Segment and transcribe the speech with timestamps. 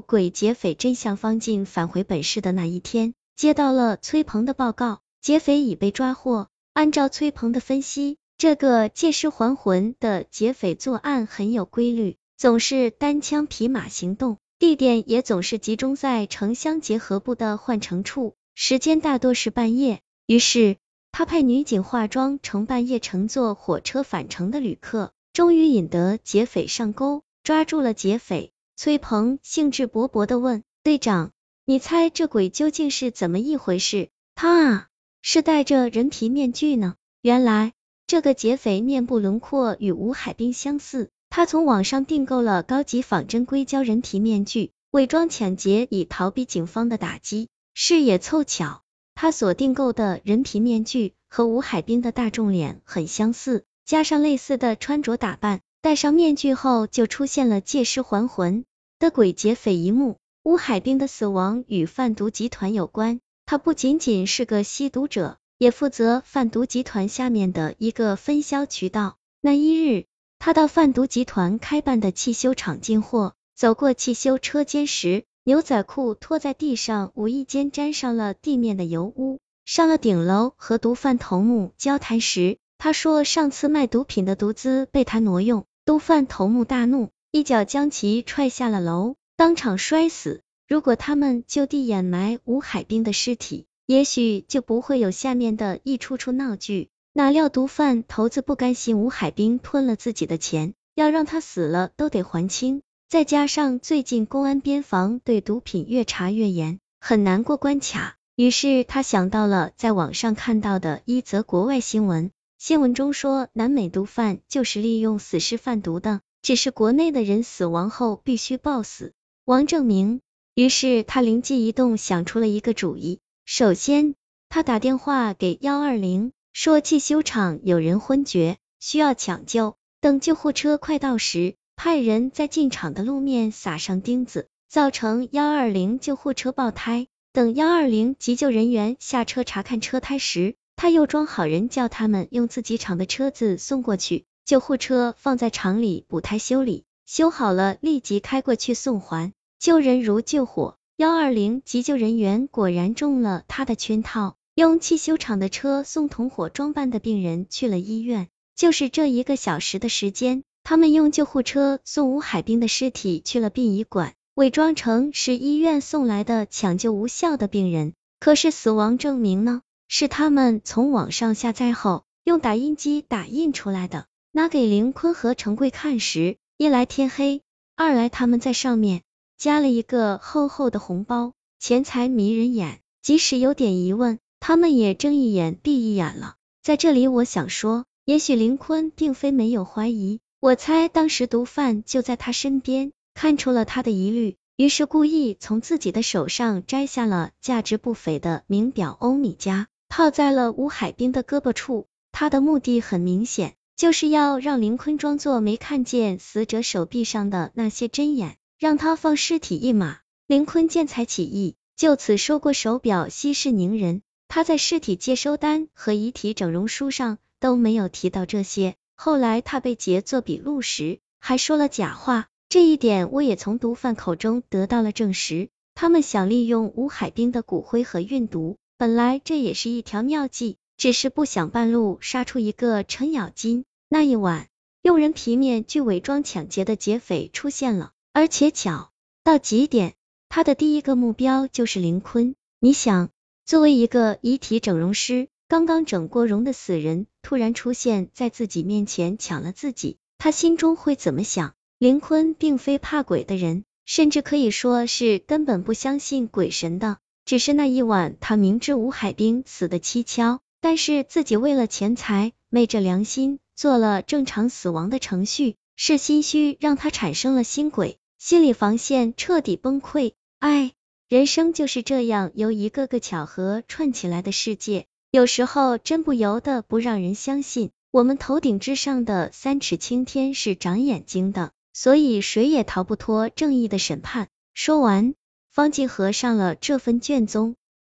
[0.00, 6.48] 鬼劫匪真向方进返回本市的那一天，接到了崔鹏的报告，劫匪已被抓获。
[6.72, 20.00] 按照崔鹏的分析，这个借尸还魂的劫匪作案很有规律，总是单枪匹马行动，地点也总是集中在城乡结合部的换乘处，时间大多是半夜。
[20.26, 20.76] 于是
[21.10, 28.52] 他派女警化妆成半夜乘坐火车返程的旅客，终于引得劫匪上钩，抓住了劫匪。
[28.80, 31.32] 崔鹏兴致勃勃的问队长
[31.66, 34.86] ：“你猜这鬼究竟是怎么一回事？”他啊，
[35.20, 36.94] 是戴着人皮面具呢。
[37.20, 37.72] 原来
[38.06, 47.48] 这个劫匪面部轮廓与吴海滨相似，他从网上订购了高级仿真硅胶人皮面具，伪装抢劫以逃避警方的打击。
[47.74, 48.82] 事也凑巧。
[49.16, 58.64] 他所订购的人皮面具和吴海滨的大众脸很相似，加上类似的穿着打扮，戴上面具后就出现了借尸还魂
[58.98, 60.16] 的鬼劫匪一幕。
[60.44, 69.16] 乌海兵的死亡与贩毒集团有关，他不仅仅是个吸毒者，也负责贩毒集团下面的一个分销渠道。
[69.40, 70.06] 那一日，
[70.38, 75.24] 他到贩毒集团开办的汽修厂进货，走过汽修车间时。
[75.44, 79.38] 牛仔裤拖在地上，无意间沾上了地面的油污。
[79.64, 85.64] 上了顶楼和毒贩头目交谈时，他说上次卖毒品的毒资被他挪用。
[85.84, 90.40] 毒贩头目大怒，一脚将其踹下了楼，当场摔死。
[90.66, 96.88] 如果他们就地掩埋吴海滨的尸体，也许就不会有下面的一出出闹剧。
[97.12, 102.80] 哪料毒贩头子不甘心吴海滨吞了自己的钱，要让他死了都得还清。
[103.10, 108.16] 再加上最近公安边防对毒品越查越严，很难过关卡。
[108.36, 119.12] 于是他想到了在网上看到的一则国外新闻，新闻中说南美毒贩就是利用死尸贩毒的，只是国内的人死亡后必须报死，
[119.44, 120.20] 王正明。
[120.54, 123.20] 于是他灵机一动，想出了一个主意。
[123.44, 124.14] 首先，
[124.48, 129.76] 他打电话给幺二零，说汽修厂有人昏厥，需要抢救。
[130.00, 131.54] 等救护车快到时。
[131.80, 137.06] 派人在进厂的路面撒上钉子，造成幺二零救护车爆胎。
[137.32, 144.24] 等幺二零急救人员下车查看车胎时，他又装好人，叫他们用自己厂的车子送过去。
[144.48, 149.34] 救护车放在厂里补胎修理，修好了立即开过去送还。
[149.58, 158.28] 救人如救火，幺二零急救人员果然中了他的圈套，用汽修厂的车送同伙装扮的病人去了医院。
[158.56, 160.42] 就是这一个小时的时间。
[160.64, 167.92] 他们用救护车送吴海滨的尸体去了殡仪馆，伪装成是医院送来的抢救无效的病人。
[168.18, 169.60] 可是死亡证明呢？
[169.88, 174.06] 是他们从网上下载后用打印机打印出来的。
[174.38, 177.42] 拿给林坤和陈贵看时，一来天黑，
[177.74, 179.02] 二来他们在上面
[179.36, 182.78] 加了一个厚厚的红包，钱财迷人眼。
[183.02, 186.36] 即使有点疑问，他们也睁一眼闭一眼了。
[186.62, 190.20] 在这里，我想说，也许林坤并非没有怀疑。
[190.38, 201.86] 我猜当时毒贩就在他身边，看出了他的疑虑，于是故意从自己的手上摘下了价值不菲的名表欧米茄，套在了吴海滨的胳膊处。
[202.12, 209.98] 他的目的很明显，就是要让林坤装作没看见死者手臂上的那些针眼，让他放尸体一马。
[210.26, 214.02] 林坤见财起意，就此收过手表，息事宁人。
[214.26, 218.74] 他在尸体接收单和遗体整容书上都没有提到这些。
[218.96, 225.50] 后来他被劫做笔录时，还说了假话，这一点我也从毒贩口中得到了证实。
[225.76, 233.66] 他们想利用吴海滨的骨灰盒运毒，本来这也是一条妙计，只是不想半路杀出一个程咬金。
[233.90, 234.46] 那一晚，
[234.80, 238.90] 用人皮面具伪装抢劫的劫匪出现了，而且巧
[239.24, 239.94] 到极点，
[240.30, 242.34] 他的第一个目标就是林坤。
[242.60, 243.10] 你想，
[243.44, 245.28] 作为一个遗体整容师。
[245.48, 251.54] 刚刚整过容的死人突然出现在自己面前抢了自己，他心中会怎么想？
[251.78, 256.98] 林坤并非怕鬼的人，甚至可以说是根本不相信鬼神的。
[257.24, 270.12] 只是那一晚，他明知吴海兵死的蹊跷，但是自己为了钱财昧着良心做了正常死亡的程序，是心虚让他产生了心鬼，心理防线彻底崩溃。
[270.40, 270.72] 唉，
[271.08, 274.86] 人生就是这样由一个个巧合串起来的世界。
[275.10, 284.28] 有时候真不由得不让人相信，我们头顶之上的三尺青天是长眼睛的，所以谁也逃不脱正义的审判。
[284.52, 285.14] 说完，
[285.50, 287.54] 方静合上了这份卷宗。